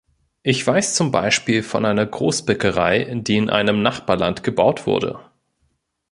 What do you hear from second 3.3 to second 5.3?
in einem Nachbarland gebaut wurde.